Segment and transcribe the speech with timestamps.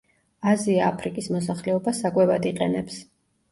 [0.51, 3.01] აზია-აფრიკის მოსახლეობა საკვებად იყენებს.